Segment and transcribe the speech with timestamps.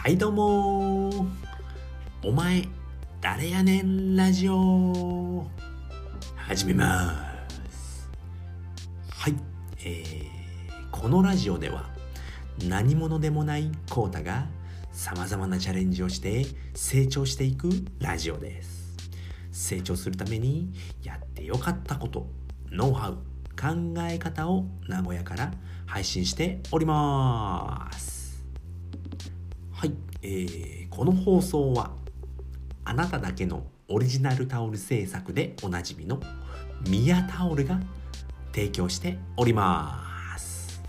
[0.00, 1.26] はいどうも。
[2.22, 2.68] お前
[3.20, 5.44] 誰やねんラジオ。
[6.36, 7.34] 始めま
[7.74, 8.08] す。
[9.10, 9.34] はい
[9.84, 11.90] えー、このラジオでは
[12.68, 14.46] 何者でもないコータが
[14.92, 18.96] さまざまなチャレンジをして成長していくラジオです。
[19.50, 22.28] 成長するためにやってよかったこと
[22.70, 23.14] ノウハウ
[23.60, 25.52] 考え方を名古屋から
[25.86, 28.17] 配信しております。
[29.78, 29.92] はい、
[30.22, 31.92] えー、この放送は
[32.84, 36.18] あなただけのオリジナルタオル制作でおなじみの
[36.90, 37.78] ミヤタオルが
[38.52, 40.82] 提供しております。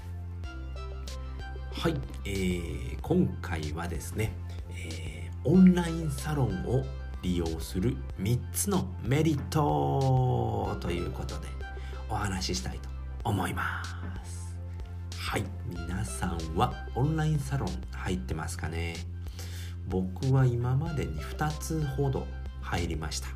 [1.71, 4.33] はい、えー、今回はですね、
[4.71, 6.83] えー、オンラインサロンを
[7.21, 11.47] 利用する3つのメリットということで
[12.09, 12.89] お話ししたいと
[13.23, 13.83] 思いま
[14.25, 14.48] す。
[15.29, 15.43] はい。
[15.67, 18.95] 皆さんはオンラインサロン入ってますかね？
[19.87, 22.25] 僕は今までに2つほど
[22.63, 23.27] 入りました。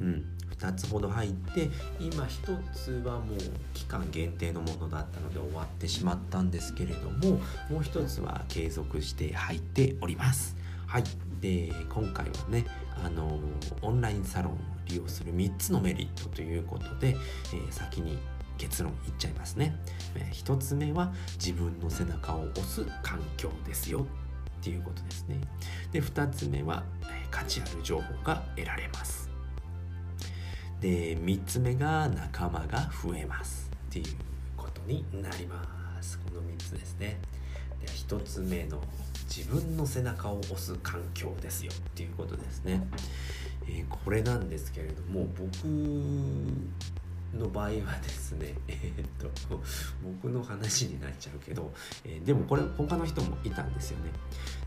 [0.00, 0.24] うん。
[0.56, 1.68] 2つほど入って
[2.00, 3.38] 今1つはもう
[3.74, 10.56] 期間限定のものだったので終わってしまったんですけれどももう1つは継続して入っております。
[10.86, 11.04] はい。
[11.42, 12.64] で今回はね
[13.04, 13.38] あの
[13.82, 14.56] オンラインサロンを
[14.86, 17.08] 利用する3つのメリットということで、
[17.52, 18.18] えー、先に
[18.60, 19.74] 結論言っちゃいますね、
[20.14, 24.06] え、1つ目は自分の背中を押す環境ですよ
[24.60, 25.40] っていうことですね。
[25.92, 29.30] で2つ目は、え、価値ある情報が得られます。
[30.78, 34.04] で3つ目が仲間が増えますっていう
[34.58, 35.64] ことになりま
[36.02, 36.18] す。
[36.18, 37.18] この3つですね。
[37.80, 38.82] で1つ目の
[39.34, 42.86] 自分の背中を押す環境ですよっていうことですね、
[43.66, 45.66] えー、これなんですけれども僕
[47.34, 47.70] の場合は
[48.02, 49.60] ですね えー、っと
[50.02, 51.72] 僕の話になっちゃうけど、
[52.04, 54.10] えー、でもこれ他の人もいたんですよね、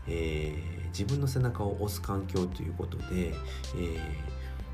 [0.06, 3.34] えー、自分の背中を押す環境ということで、
[3.76, 3.98] え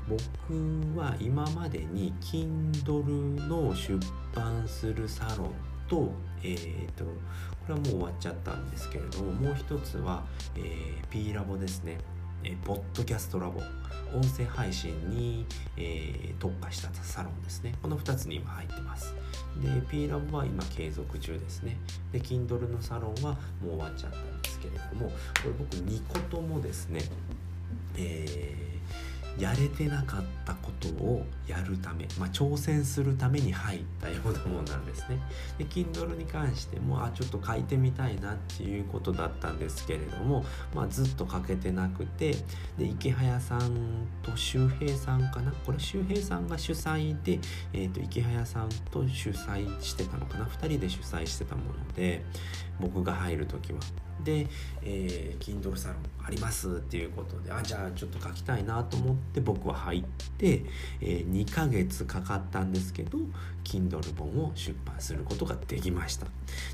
[0.09, 3.99] 僕は今までに Kindle の出
[4.33, 6.09] 版するサロンと,、
[6.41, 7.11] えーと、こ
[7.67, 10.23] れはもう終わっちゃったんですけれどももう一つは、
[10.55, 11.97] えー、P ラボですね、
[12.43, 13.61] え、ポッドキャストラボ。
[14.13, 15.45] 音声配信に、
[15.77, 17.75] えー、特化したサロンですね。
[17.81, 19.13] この2つに今入ってます。
[19.61, 21.77] で P ラボは今継続中ですね。
[22.11, 25.13] で Kindle のサロンはもう終わっちゃったんですけれどもこ
[25.45, 27.01] れ僕2個ともですね
[27.97, 28.70] えー
[29.41, 35.17] やれてなかったことをやるため、まあ、挑戦するために入ったようなものなんですね。
[35.57, 42.35] で Kindle に関してもあちょっと書いてみたいなっていうことだったんですけれども、まあ、ずっと書けてなくて
[42.77, 45.51] で池早さんと周平さんかな？
[45.65, 47.39] これ周平さんが主催で、
[47.73, 52.23] えー、と池早さんと主催してたのかな？2人で主催してたもので
[52.79, 53.79] 僕が入る時は。
[54.23, 54.47] で、
[54.83, 60.03] えー、Kindle サロンありますっていうことであじゃあちょっと書きたいなと思って僕は入っ
[60.37, 60.63] て、
[61.01, 63.17] えー、2ヶ月かかったんですけど
[63.63, 66.27] Kindle 本を出版することができました。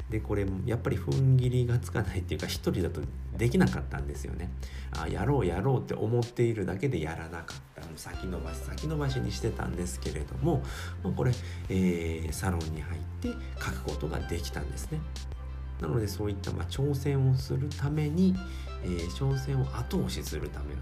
[0.10, 3.02] でこれやっぱり踏ん切りがつかないっていうか一人だと
[3.38, 4.50] できなかったんですよね。
[4.98, 7.78] あやろうやろうって思っているだけでやらなかった。
[7.96, 10.64] 先延ばし先延ばしにしてたんですけれども、
[11.04, 11.32] まあ、これ、
[11.70, 15.00] えー、サロンに入って書くことができたんですね。
[15.82, 18.36] なのでそういったまあ挑戦をするために、
[18.84, 20.82] えー、挑戦を後押しするための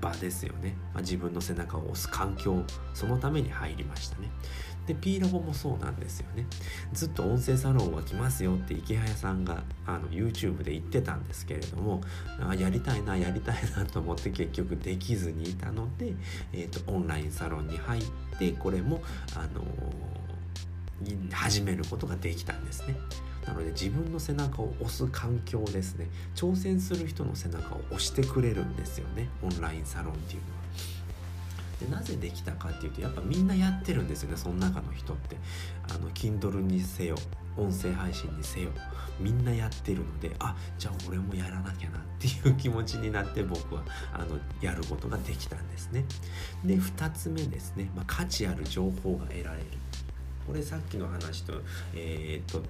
[0.00, 2.62] 場ですよね、まあ、自分の背中を押す環境
[2.94, 4.30] そのために入りましたね。
[4.86, 6.46] で P ラボもそうなんですよね。
[6.92, 12.02] ずっと音声サロンは来ますよって池早さんがあの YouTube で言ってたんですけれども
[12.40, 16.14] あやりたいなやりたいなと思って結局できずにいたので、
[16.52, 18.02] えーと、オンラインサロンに入っ
[18.38, 19.02] てこれも
[19.34, 22.96] あのー、始めることができたんですね。
[23.46, 26.08] なので自分の背中を押す環境ですね。
[26.34, 29.28] 挑戦する人の背中を押してくれるんですよね。
[29.42, 30.56] オンラインサロンっていうのは。
[31.80, 35.36] でなぜできたかっていうとやっぱみんなやってるんですよねその中の人って。
[35.88, 37.16] あの Kindle にせよ
[37.56, 38.70] 音声配信にせよ
[39.18, 43.82] みんなやってるのであじゃあ俺もやらなきゃなっていう気持ちになって僕は
[44.12, 46.04] あのやることができたんですね。
[46.64, 49.66] で2つ目ですね、まあ、価値ある情報が得られる。
[50.46, 51.54] これさっきの話と,、
[51.94, 52.62] えーと、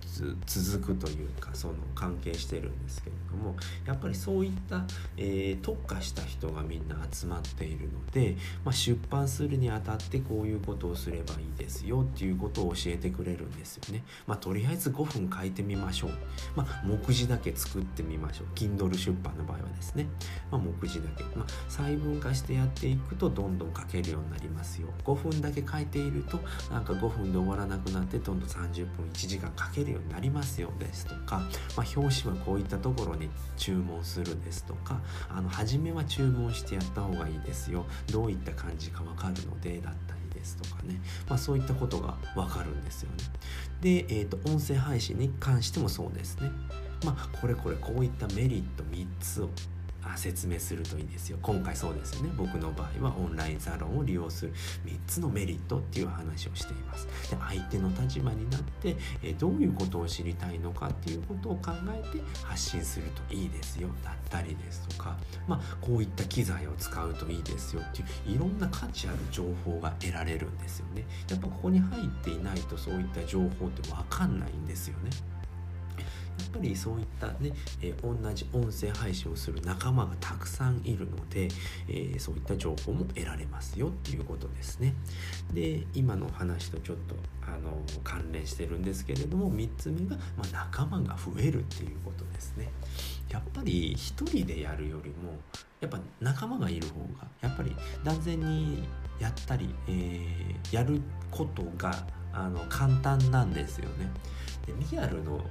[0.47, 3.57] 続くというかその関係してるんですけれども
[3.87, 4.85] やっぱりそういった、
[5.17, 14.03] えー、特化した人がみんな集まっているので、まあ、出版するにあたってこういうことをすればいいですよっていうことを教えてくれるんですよね。
[14.27, 16.11] まあ、とりあえず5分書いてみましょう。
[16.55, 18.47] まあ、目次だけ作ってみましょう。
[18.55, 20.07] Kindle 出版の場合はですね。
[20.51, 21.25] まあ、目次だけ。
[21.37, 24.89] まあ、細分化してやっていくとどんどん書けるようになりますよ。
[25.05, 26.41] 5分だけ書いていると
[26.71, 31.39] なんか5分で終わらがなくなってどんどん30分1時間かけるようになりますよですとか、
[31.77, 43.17] まあ、表紙はこういったところに注文するですとかあの初めは注文してやった方がいいですよどういった感じか分かるのでだったりですとかね、まあ、そういったことが分かるんですよね。
[43.81, 46.51] で、えーと、音声配信に関してもそうですね。
[47.05, 49.51] まあ、これこれこういったメリット3つを
[50.17, 51.39] 説明するといいですよ。
[51.43, 52.31] 今回そうですよね。
[52.37, 54.53] 僕の場合はオンラインサロンを利用する
[54.85, 57.07] 3つのメリットっていう話をしています。
[57.31, 63.89] で相手の立場になってえどういうことを知りたいのかっていうことを考えて発信するといいですよ。
[64.05, 65.17] だったりですとか
[65.47, 71.05] まあこういった機材を使うといいですよっていういろんな価値ある情報が得られるんですよね。
[71.31, 75.11] やっぱここに入っていないとそういった情報って分かんないんですよね。
[76.45, 81.49] っぱりそういったね、えー、同じ音声配信をする仲間がたくさんいるので、
[81.89, 84.95] えー、そういった情報も得られますよっていうことですね。
[85.53, 92.71] で今の話とちょっとあの関連してるんですけれども3つ目が、まあ、仲間が増えるっていうことですね。
[93.31, 95.39] やっぱり一人でやるよりも
[95.81, 97.75] やっぱ仲間がいる方がやっぱり
[98.05, 98.85] 断然に
[99.19, 101.01] やったり、えー、やる
[101.31, 102.07] ことが
[102.37, 104.11] あの簡単なんですよね。
[104.67, 105.43] でリアルの、うん、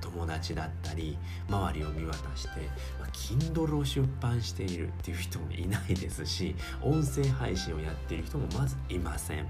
[0.00, 1.16] 友達だったり
[1.48, 2.48] 周りを見渡して、
[2.98, 9.46] まあ、Kindle を出版しているっていう人もいないですし音声配信をやっている人もまずいません。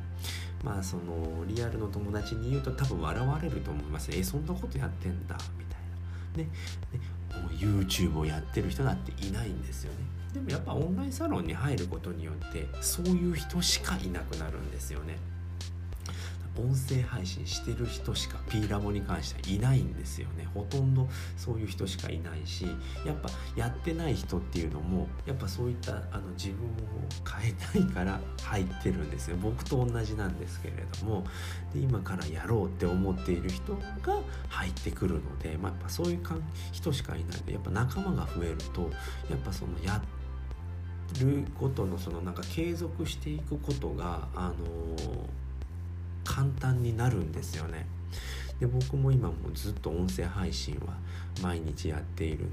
[0.64, 4.10] まあそのリアルの友達に言うと多分笑われると思います。
[4.12, 6.44] えそんなことやってんだみたいな。
[6.44, 6.50] ね、
[6.92, 7.18] ね
[7.56, 9.98] YouTube をやってる人だっていないんですよね。
[10.34, 15.16] でもやっぱオンラインサロンに入ることによってそういう人しかいなくなるんですよね。
[16.58, 20.46] 音声配信してる人しか P ラボに関してはいないんですよね。
[20.52, 22.66] ほとんどそういう人しかいないし
[23.06, 26.70] やっぱやってない人っていうのもやっぱそういったあの自分を
[27.40, 29.36] 変えたいから入ってるんですよ。
[29.40, 31.24] 僕と同じなんですけれども
[31.72, 36.20] で今からやろうって思っている人が入ってくるので、まあ、やっぱそういう
[36.72, 38.90] 人しかいないのでやっぱ仲間が増えると
[39.30, 40.02] やっぱそのや
[41.20, 45.47] ることのそのなんか継続していくことがあのー
[46.28, 47.86] 簡単になるんですよね。
[48.60, 50.94] で僕も今もずっと音声配信は
[51.42, 52.50] 毎日やっているん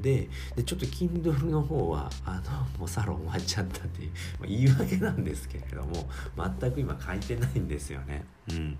[0.00, 6.08] ででちょっと Kindle の方はあのもうサロン終わっちゃったっていう、まあ、言い訳なんですけれども
[6.60, 8.24] 全く今書いてないんですよね。
[8.48, 8.78] うん、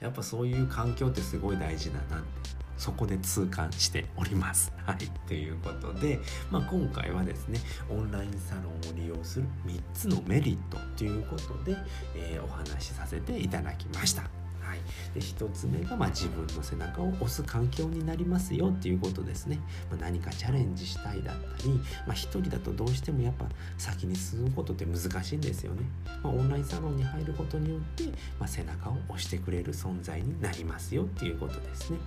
[0.00, 4.72] やっぱそういう環境ってすごい大事だなってそこで痛感しております。
[4.84, 4.96] はい。
[5.26, 6.20] ということで、
[6.50, 11.76] まあ、今回はですね、オンラインサロンを利用する3つのメリットということで、
[12.14, 14.41] えー、お話しさせていただきました。
[14.62, 14.78] はい、
[15.14, 19.58] で1つ目が、ま、自分の背中を押す環境になりますよっていうことですね、
[19.90, 21.70] まあ、何かチャレンジしたいだったり、
[22.06, 25.82] まあ、1人だとどうしてもやっぱ先に進むことって難しいんですよね、
[26.22, 28.04] まあ、オンラインサロンに入ることによって、
[28.38, 31.98] ま、背中を押してくれる存在になりますよっていうことですね。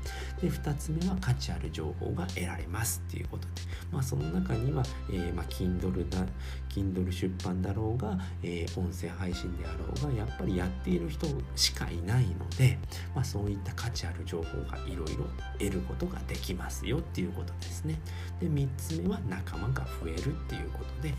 [0.42, 3.50] で2つ目は価値ある情報が得られますっていうことで、
[3.92, 6.26] まあ、その中には、えー、まあ Kindle だ
[6.70, 12.78] Kindle 出版だろうが、えー、音声配信であろうがやっぱりやっている人しかいないので、
[13.14, 15.26] まあ、そういった価値ある情報がいろいろ
[15.60, 18.00] 得ることができますよっていうことですね。
[18.40, 21.14] で3つ目は仲間が増えるっていうことで、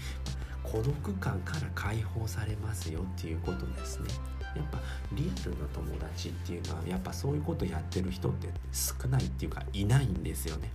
[0.62, 4.08] ま、孤独感から解放されますよっていうことですね。
[4.56, 4.78] やっぱ
[5.12, 10.70] リアルな友達っていうのはやっぱそういうことやってる人って少ないっていうかいないんですよね。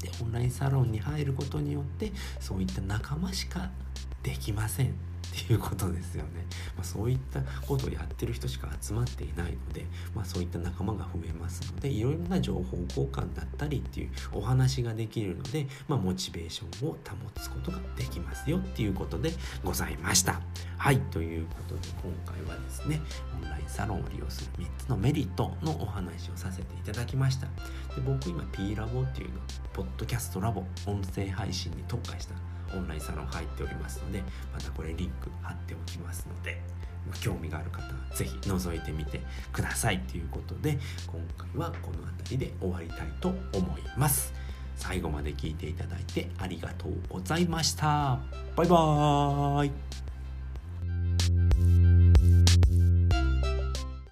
[0.00, 3.70] でオンラインサロンに入ることによってそういった仲間しか
[4.24, 4.86] できません
[5.34, 16.98] っていうことですよね、まあ、そういったことをやってる人しか集まっていないので、まあ、そういった仲間が増えますのでいろいろな情報交換だったりっていうお話ができるので、まあ、モチベーションを保
[17.34, 19.32] つことができますよっていうことで
[19.64, 20.40] ございました。
[20.76, 23.00] はいということで今回はですね
[23.42, 27.46] オンラインサロンを利用する3つのメリットのお話をさせていただきました。
[27.94, 29.40] で僕今 P ラボっていうの
[29.72, 32.34] ポッドキャストラボ音声配信に特化した
[32.74, 36.60] オンラインサロン入っておりますのでまたこれリンク貼っておきますので
[37.20, 39.20] 興味がある方は是非覗いてみて
[39.52, 44.32] くださいということで今回はこの辺りで終わりたいと思います。
[44.76, 48.18] 最後まで聞いていただいてありがとうございました。
[48.56, 50.03] バイバーイ。